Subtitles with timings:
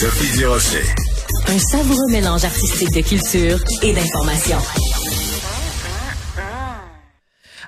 [0.00, 0.84] Sophie Durocher.
[1.48, 4.58] Un savoureux mélange artistique de culture et d'information.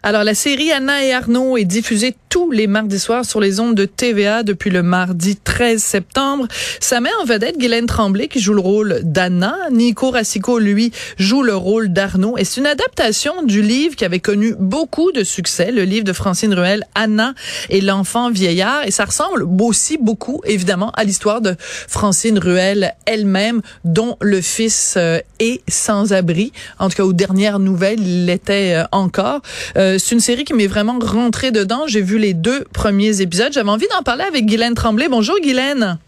[0.05, 3.75] Alors, la série Anna et Arnaud est diffusée tous les mardis soirs sur les ondes
[3.75, 6.47] de TVA depuis le mardi 13 septembre.
[6.79, 9.57] Ça met en vedette Guylaine Tremblay qui joue le rôle d'Anna.
[9.73, 12.39] Nico Rassico, lui, joue le rôle d'Arnaud.
[12.39, 16.13] Et c'est une adaptation du livre qui avait connu beaucoup de succès, le livre de
[16.13, 17.35] Francine Ruel, Anna
[17.69, 18.85] et l'enfant vieillard.
[18.87, 24.95] Et ça ressemble aussi beaucoup, évidemment, à l'histoire de Francine Ruel elle-même, dont le fils
[24.97, 26.53] euh, est sans abri.
[26.79, 29.41] En tout cas, aux dernières nouvelles, il l'était euh, encore.
[29.77, 31.89] Euh, c'est une série qui m'est vraiment rentrée dedans.
[31.89, 33.53] J'ai vu les deux premiers épisodes.
[33.53, 35.09] J'avais envie d'en parler avec Guylaine Tremblay.
[35.09, 35.99] Bonjour Guylaine.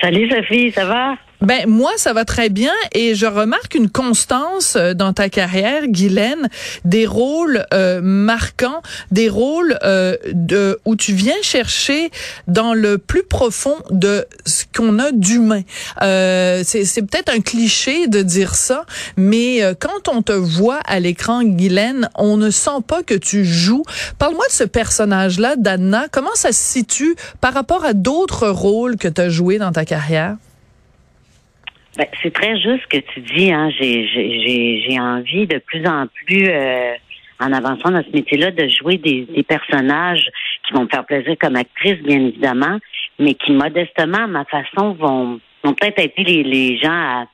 [0.00, 1.16] Salut Sophie, ça va?
[1.40, 5.86] Ben moi ça va très bien et je remarque une constance euh, dans ta carrière,
[5.86, 6.48] Guylaine,
[6.84, 12.10] des rôles euh, marquants, des rôles euh, de où tu viens chercher
[12.48, 15.62] dans le plus profond de ce qu'on a d'humain.
[16.02, 18.84] Euh, c'est peut-être un cliché de dire ça,
[19.16, 23.84] mais quand on te voit à l'écran, Guylaine, on ne sent pas que tu joues.
[24.18, 26.06] Parle-moi de ce personnage-là, d'Anna.
[26.10, 29.84] Comment ça se situe par rapport à d'autres rôles que tu as joués dans ta
[29.84, 30.36] carrière?
[31.98, 33.52] Ben, c'est très juste ce que tu dis.
[33.52, 33.70] Hein.
[33.70, 36.94] J'ai envie de plus en plus, euh,
[37.40, 40.30] en avançant dans ce métier-là, de jouer des, des, personnages
[40.64, 42.78] qui vont me faire plaisir comme actrice, bien évidemment,
[43.18, 47.26] mais qui, modestement, à ma façon, vont, vont peut-être aider les, les gens à,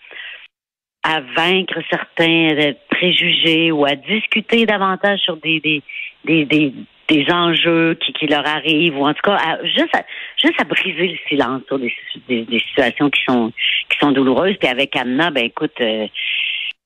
[1.03, 5.83] à vaincre certains euh, préjugés ou à discuter davantage sur des, des,
[6.25, 6.73] des, des,
[7.09, 10.05] des enjeux qui, qui leur arrivent ou en tout cas à, juste à,
[10.43, 11.93] juste à briser le silence sur des,
[12.29, 13.53] des, des, situations qui sont
[13.91, 16.07] qui sont douloureuses puis avec Anna ben écoute euh,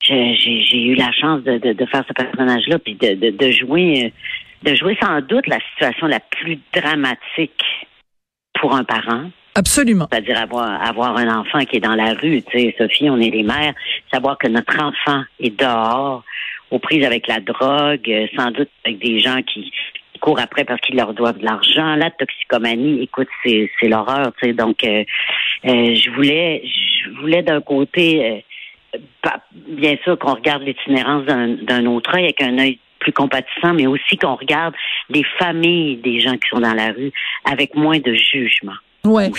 [0.01, 3.51] j'ai eu la chance de, de, de faire ce personnage là puis de, de, de
[3.51, 7.63] jouer euh, de jouer sans doute la situation la plus dramatique
[8.59, 10.07] pour un parent Absolument.
[10.09, 13.31] C'est-à-dire avoir, avoir un enfant qui est dans la rue, tu sais, Sophie, on est
[13.31, 13.73] les mères,
[14.13, 16.23] savoir que notre enfant est dehors,
[16.71, 19.71] aux prises avec la drogue, euh, sans doute avec des gens qui,
[20.19, 21.95] courent après parce qu'ils leur doivent de l'argent.
[21.95, 24.53] La toxicomanie, écoute, c'est, c'est l'horreur, tu sais.
[24.53, 25.03] Donc, euh,
[25.65, 28.43] euh, je voulais, je voulais d'un côté,
[29.67, 33.87] bien sûr, qu'on regarde l'itinérance d'un, d'un autre œil avec un œil plus compatissant, mais
[33.87, 34.73] aussi qu'on regarde
[35.09, 37.11] les familles des gens qui sont dans la rue
[37.45, 38.75] avec moins de jugement.
[39.05, 39.31] Ouais.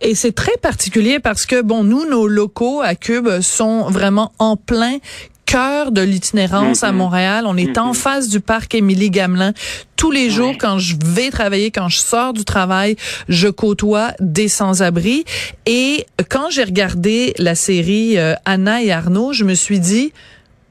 [0.00, 4.56] Et c'est très particulier parce que, bon, nous, nos locaux à Cube sont vraiment en
[4.56, 4.98] plein
[5.48, 6.96] cœur de l'itinérance à mm-hmm.
[6.96, 7.44] Montréal.
[7.46, 7.96] On est en mm-hmm.
[7.96, 9.54] face du parc Émilie Gamelin.
[9.96, 12.96] Tous les jours, quand je vais travailler, quand je sors du travail,
[13.28, 15.24] je côtoie des sans-abri.
[15.64, 20.12] Et quand j'ai regardé la série euh, Anna et Arnaud, je me suis dit,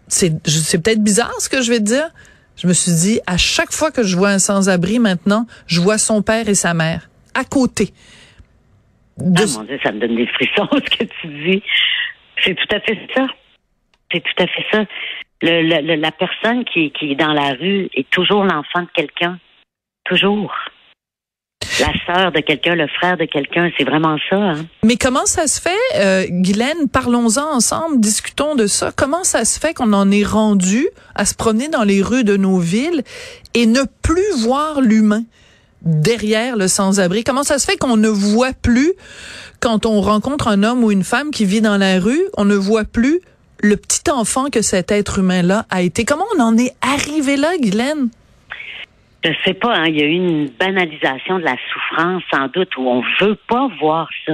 [0.08, 2.10] c'est, c'est peut-être bizarre ce que je vais te dire.
[2.56, 5.98] Je me suis dit, à chaque fois que je vois un sans-abri maintenant, je vois
[5.98, 7.94] son père et sa mère à côté.
[9.20, 11.64] Ah mon Dieu, ça me donne des frissons ce que tu dis.
[12.44, 13.26] C'est tout à fait ça.
[14.12, 14.86] C'est tout à fait ça.
[15.42, 19.38] Le, la personne qui, qui est dans la rue est toujours l'enfant de quelqu'un.
[20.06, 20.54] Toujours.
[21.80, 24.36] La sœur de quelqu'un, le frère de quelqu'un, c'est vraiment ça.
[24.36, 24.66] Hein?
[24.84, 28.92] Mais comment ça se fait, euh, Guylaine, parlons-en ensemble, discutons de ça.
[28.96, 32.36] Comment ça se fait qu'on en est rendu à se promener dans les rues de
[32.36, 33.04] nos villes
[33.54, 35.24] et ne plus voir l'humain?
[35.84, 37.24] derrière le sans-abri?
[37.24, 38.94] Comment ça se fait qu'on ne voit plus,
[39.60, 42.56] quand on rencontre un homme ou une femme qui vit dans la rue, on ne
[42.56, 43.22] voit plus
[43.60, 46.06] le petit enfant que cet être humain-là a été?
[46.06, 48.10] Comment on en est arrivé là, Guylaine?
[49.24, 52.76] Je sais pas, hein, il y a eu une banalisation de la souffrance, sans doute,
[52.78, 54.34] où on veut pas voir ça.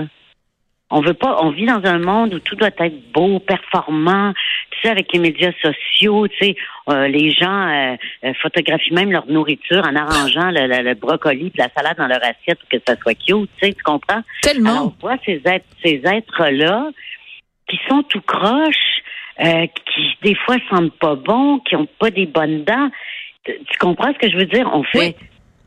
[0.89, 4.33] On veut pas, on vit dans un monde où tout doit être beau, performant,
[4.83, 6.55] sais, avec les médias sociaux, tu sais,
[6.89, 7.95] euh, les gens euh,
[8.25, 12.07] euh, photographient même leur nourriture en arrangeant le, le- le brocoli et la salade dans
[12.07, 14.21] leur assiette pour que ça soit cute, tu sais, tu comprends?
[14.41, 14.69] Tellement.
[14.69, 16.89] Alors, on voit ces êtres, ces êtres-là
[17.67, 19.01] qui sont tout croches,
[19.39, 22.89] euh, qui des fois sentent pas bons, qui ont pas des bonnes dents.
[23.43, 24.69] Tu, tu comprends ce que je veux dire?
[24.73, 25.15] On fait,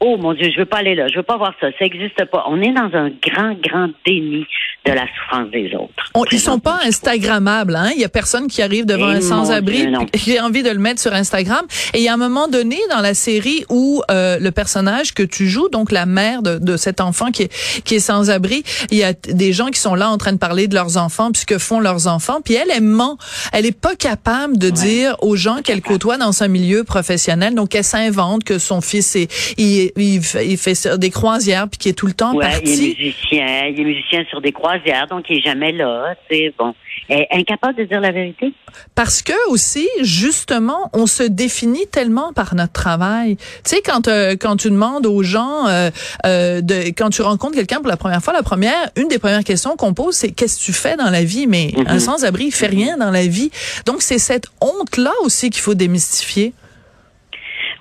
[0.01, 2.25] oh mon Dieu, je veux pas aller là, je veux pas voir ça, ça existe
[2.27, 2.45] pas.
[2.49, 4.47] On est dans un grand, grand déni
[4.87, 5.93] de la souffrance des autres.
[6.15, 7.91] On- ils sont pas Instagrammables, hein?
[7.95, 10.79] Il y a personne qui arrive devant Eh, un sans-abri qui a envie de le
[10.79, 11.65] mettre sur Instagram.
[11.95, 15.23] Et il y a un moment donné dans la série où euh, le personnage que
[15.23, 18.99] tu joues, donc la mère de, de cet enfant qui est qui est sans-abri, il
[18.99, 21.41] y a des gens qui sont là en train de parler de leurs enfants, puis
[21.43, 22.41] ce que font leurs enfants.
[22.45, 23.19] Puis elle, elle ment.
[23.53, 27.17] Elle est pas capable de dire aux gens qu'elle côtoie dans un milieu parfait.
[27.55, 29.29] Donc elle s'invente que son fils est
[29.59, 32.45] il, il, fait- il fait ça, des croisières puis qu'il est tout le temps Ouais,
[32.45, 32.97] il est parti.
[32.99, 34.76] musicien, il est musicien sur des croisières,
[35.09, 36.75] donc il est jamais là, sais, bon.
[37.09, 38.53] Et incapable de dire la vérité?
[38.95, 43.37] Parce que aussi, justement, on se définit tellement par notre travail.
[43.37, 45.91] Tu sais, quand euh, quand tu demandes aux gens, euh,
[46.25, 49.45] euh, de, quand tu rencontres quelqu'un pour la première fois, la première, une des premières
[49.45, 51.47] questions qu'on pose, c'est qu'est-ce que tu fais dans la vie?
[51.47, 51.85] Mais Mhm.
[51.89, 53.51] un sans-abri, il fait rien dans la vie.
[53.87, 56.53] Donc c'est cette honte là aussi qu'il faut démystifier.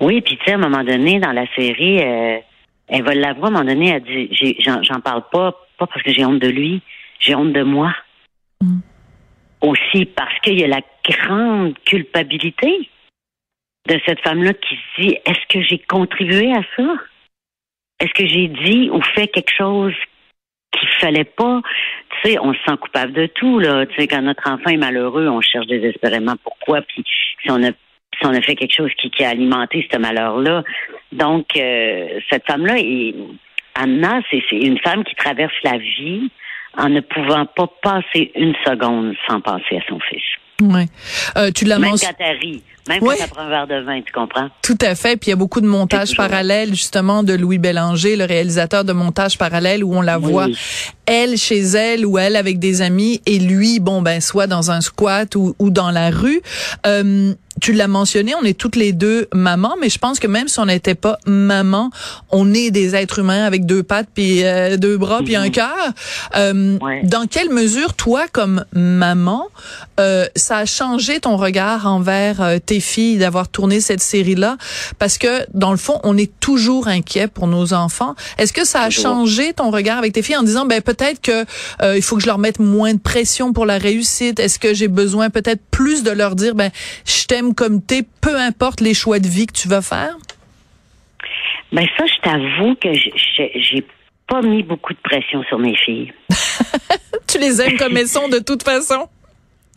[0.02, 2.02] Oui, puis tu sais, à un moment donné, dans la série,
[2.88, 6.14] elle va l'avouer, à un moment donné, elle dit, j'en parle pas, pas parce que
[6.14, 6.82] j'ai honte de lui,
[7.20, 7.96] j'ai honte de moi.
[8.62, 8.80] Mm.
[9.62, 12.90] Aussi parce qu'il y a la grande culpabilité
[13.88, 16.96] de cette femme-là qui se dit, est-ce que j'ai contribué à ça?
[18.00, 19.94] Est-ce que j'ai dit ou fait quelque chose
[20.72, 21.62] qu'il fallait pas?
[22.10, 23.86] Tu sais, on se sent coupable de tout, là.
[23.86, 27.04] Tu sais, quand notre enfant est malheureux, on cherche désespérément pourquoi, puis
[27.42, 27.72] si on a
[28.20, 30.64] si on a fait quelque chose qui, qui a alimenté ce malheur-là.
[31.12, 33.16] Donc, euh, cette femme-là, est-
[33.76, 36.30] Anna, c'est une femme qui traverse la vie
[36.78, 40.24] en ne pouvant pas passer une seconde sans penser à son fils.
[40.62, 40.86] Ouais.
[41.38, 42.14] Euh, tu l'as Même mentionné.
[42.18, 43.16] quand elle rit, même Ouais.
[43.18, 44.50] quand elle prend un verre de vin, tu comprends?
[44.64, 45.18] Tout à fait.
[45.20, 48.94] Puis il y a beaucoup de montages parallèles, justement, de Louis Bélanger, le réalisateur de
[48.94, 50.32] montages parallèles, où on la Oui.
[50.32, 50.48] voit,
[51.06, 54.82] elle chez elle ou elle avec des amis, et lui, bon, ben, soit dans un
[54.82, 56.42] squat ou, ou dans la rue.
[56.86, 60.50] Euh, tu l'as mentionné, on est toutes les deux mamans, mais je pense que même
[60.50, 61.90] si on n'était pas maman,
[62.30, 65.74] on est des êtres humains avec deux pattes, puis euh, deux bras, puis un cœur.
[66.36, 67.02] Euh, Ouais.
[67.04, 69.48] Dans quelle mesure, toi, comme maman,
[70.00, 74.58] euh, ça a changé ton regard envers euh, tes filles d'avoir tourné cette série-là?
[75.00, 78.16] Parce que, dans le fond, on est toujours inquiet pour nos enfants.
[78.38, 79.04] Est-ce que ça a Toujours.
[79.04, 81.46] changé ton regard avec tes filles en disant, ben peut-être que
[81.84, 84.40] euh, il faut que je leur mette moins de pression pour la réussite?
[84.40, 86.72] Est-ce que j'ai besoin peut-être plus de leur dire, ben
[87.06, 90.16] je t'aime comme t'es, peu importe les choix de vie que tu vas faire?
[91.72, 93.86] Ben ça, je t'avoue que j'ai-
[94.28, 96.12] pas mis beaucoup de pression sur mes filles.
[97.28, 99.08] Tu les aimes comme elles sont de toute façon?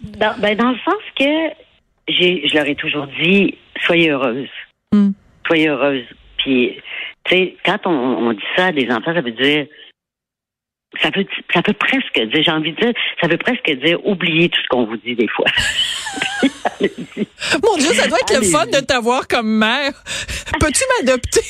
[0.03, 1.25] Dans, ben dans le sens que
[2.09, 4.49] j'ai, je leur ai toujours dit, soyez heureuse.
[4.94, 5.11] Mm.
[5.47, 6.05] Soyez heureuse.
[6.38, 6.76] Puis,
[7.25, 9.67] tu sais, quand on, on dit ça à des enfants, ça veut dire,
[11.02, 14.49] ça peut, ça peut presque dire, j'ai envie de dire, ça veut presque dire, oubliez
[14.49, 15.46] tout ce qu'on vous dit des fois.
[16.81, 17.26] Allez-y.
[17.62, 19.93] Mon Dieu, ça doit être le fun de t'avoir comme mère.
[20.58, 21.43] Peux-tu m'adopter?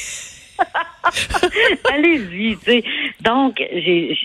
[1.92, 2.84] Allez-y, tu sais.
[3.20, 4.16] Donc, j'ai,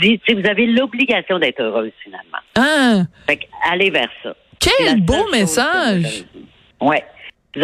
[0.00, 2.38] dit, tu sais, vous avez l'obligation d'être heureuse finalement.
[2.54, 4.34] Ah, Fait que, allez vers ça.
[4.58, 6.24] Quel beau message.
[6.80, 7.04] Ouais.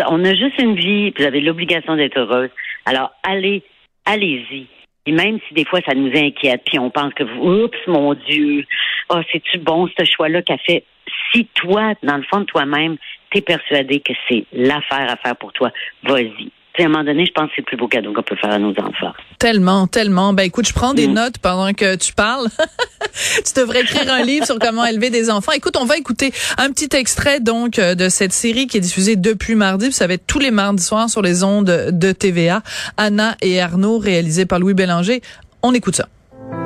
[0.09, 2.51] On a juste une vie, puis vous avez l'obligation d'être heureuse.
[2.85, 3.63] Alors, allez,
[4.05, 4.67] allez-y.
[5.11, 8.65] Et même si des fois ça nous inquiète, puis on pense que oups, mon Dieu,
[9.09, 10.85] oh, c'est-tu bon ce choix-là qu'a fait?
[11.33, 12.97] Si toi, dans le fond de toi-même,
[13.33, 15.73] t'es persuadé que c'est l'affaire à faire pour toi,
[16.05, 16.53] vas-y.
[16.79, 18.53] À un moment donné, je pense que c'est le plus beau cadeau qu'on peut faire
[18.53, 19.13] à nos enfants.
[19.39, 20.33] Tellement, tellement.
[20.33, 21.13] Ben écoute, je prends des Mm.
[21.13, 22.47] notes pendant que tu parles.
[23.45, 25.53] tu devrais écrire un livre sur comment élever des enfants.
[25.53, 29.17] Écoute, on va écouter un petit extrait donc euh, de cette série qui est diffusée
[29.17, 29.91] depuis mardi.
[29.91, 32.63] Va être tous les mardis soirs sur les ondes de TVA.
[32.97, 35.21] Anna et Arnaud, réalisé par Louis Bélanger.
[35.63, 36.09] On écoute ça.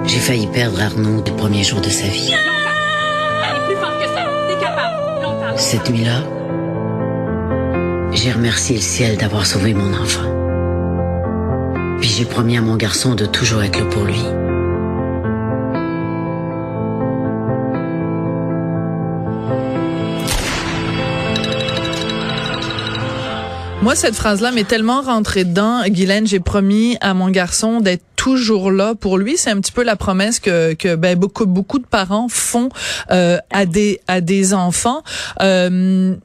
[0.04, 2.32] J'ai failli perdre Arnaud du premier jour de sa vie.
[3.66, 4.24] plus fort que ça.
[4.48, 5.22] T'es capable.
[5.22, 5.56] Longtemps.
[5.56, 6.22] Cette nuit-là,
[8.14, 10.30] j'ai remercié le ciel d'avoir sauvé mon enfant.
[12.00, 14.22] Puis j'ai promis à mon garçon de toujours être là pour lui.
[23.82, 25.82] Moi, cette phrase-là m'est tellement rentrée dedans.
[25.86, 29.36] Guylaine, j'ai promis à mon garçon d'être toujours là pour lui.
[29.36, 32.70] C'est un petit peu la promesse que, que ben, beaucoup, beaucoup de parents font
[33.10, 35.02] euh, à des à des enfants.
[35.42, 36.16] Euh,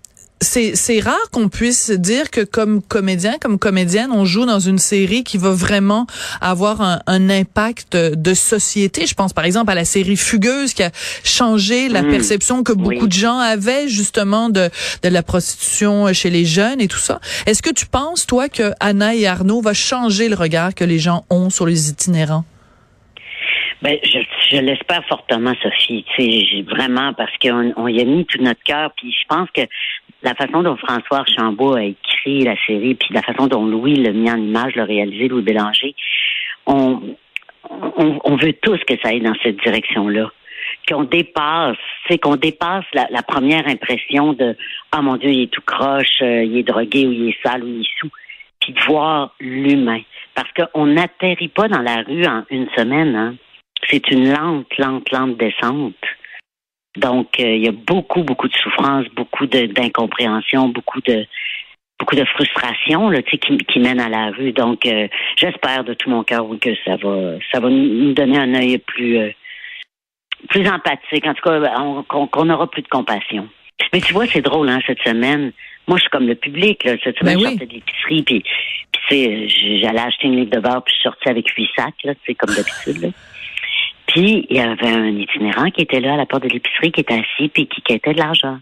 [0.42, 4.78] c'est c'est rare qu'on puisse dire que comme comédien, comme comédienne, on joue dans une
[4.78, 6.08] série qui va vraiment
[6.40, 9.06] avoir un, un impact de société.
[9.06, 10.92] Je pense par exemple à la série Fugueuse qui a
[11.24, 12.12] changé la Mm.
[12.12, 13.08] perception que beaucoup Oui.
[13.08, 14.70] de gens avaient justement de
[15.04, 17.20] de la prostitution chez les jeunes et tout ça.
[17.46, 21.00] Est-ce que tu penses toi que Anna et Arnaud va changer le regard que les
[21.00, 22.46] gens ont sur les itinérants?
[23.82, 24.18] Ben, je,
[24.50, 26.06] je l'espère fortement, Sophie.
[26.16, 28.92] Tu sais, vraiment, parce qu'on on y a mis tout notre cœur.
[28.98, 29.62] Puis je pense que
[30.24, 34.12] la façon dont François Archambault a écrit la série, puis la façon dont Louis l'a
[34.12, 35.96] mis en image, l'a réalisé, Louis Bélanger,
[36.66, 37.02] on,
[37.70, 40.32] on, on veut tous que ça aille dans cette direction-là.
[40.88, 41.78] Qu'on dépasse,
[42.08, 44.56] c'est qu'on dépasse la, la première impression de
[44.92, 47.64] Ah mon Dieu, il est tout croche, euh, il est drogué ou il est sale
[47.64, 48.10] ou il est sous.
[48.60, 50.02] Puis de voir l'humain.
[50.36, 53.36] Parce qu'on n'atterrit pas dans la rue en une semaine, hein.
[53.88, 55.96] C'est une lente, lente, lente descente.
[56.98, 61.26] Donc, euh, il y a beaucoup, beaucoup de souffrance, beaucoup d'incompréhension, beaucoup de
[62.00, 64.54] beaucoup de frustration là, tu sais, qui, qui mène à la rue.
[64.54, 65.08] Donc, euh,
[65.38, 68.78] j'espère de tout mon cœur oui, que ça va ça va nous donner un œil
[68.80, 69.32] plus euh,
[70.50, 71.26] plus empathique.
[71.28, 73.48] En tout cas, on- qu'on aura plus de compassion.
[73.94, 75.52] Mais tu vois, c'est drôle, hein, cette semaine.
[75.88, 76.94] Moi, je suis comme le public, là.
[77.04, 77.52] Cette semaine, Ben je oui.
[77.52, 78.40] sortais de l'épicerie, puis,
[78.92, 82.04] puis tu sais, j'allais acheter une livre de beurre, puis je sortie avec huit sacs,
[82.04, 83.12] là, tu sais, comme d'habitude.
[84.20, 87.00] Puis, il y avait un itinérant qui était là à la porte de l'épicerie, qui
[87.00, 88.60] était assis, puis qui quittait de l'argent.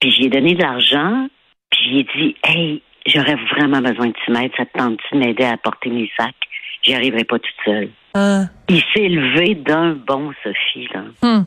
[0.00, 1.28] Puis, j'y ai donné de l'argent,
[1.70, 5.44] puis j'ai dit, hey, j'aurais vraiment besoin que tu m'aides, ça te tente-tu de m'aider
[5.44, 6.34] à porter mes sacs?
[6.82, 7.90] J'y arriverai pas toute seule.
[8.14, 8.46] Ah.
[8.68, 11.04] Il s'est levé d'un bon, Sophie, là.
[11.22, 11.44] Hmm.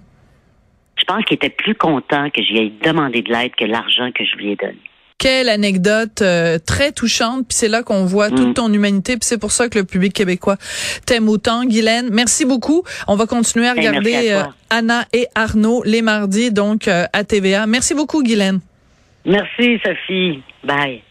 [0.98, 4.24] Je pense qu'il était plus content que j'y ai demandé de l'aide que l'argent que
[4.24, 4.80] je lui ai donné.
[5.18, 8.36] Quelle anecdote euh, très touchante, puis c'est là qu'on voit Mm.
[8.36, 10.58] toute ton humanité, puis c'est pour ça que le public québécois
[11.06, 11.64] t'aime autant.
[11.64, 12.84] Guylaine, merci beaucoup.
[13.08, 14.44] On va continuer à regarder à euh.
[14.70, 17.66] Anna et Arnaud les mardis, donc euh, à TVA.
[17.66, 18.60] Merci beaucoup, Guylaine.
[19.26, 20.44] Merci, Sophie.
[20.64, 21.02] Bye.